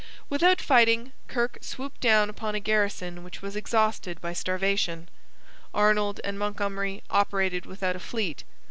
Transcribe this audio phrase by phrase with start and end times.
[0.31, 5.07] Without fighting, Kirke swooped down upon a garrison which was exhausted by starvation.
[5.75, 8.43] Arnold and Montgomery operated without a fleet.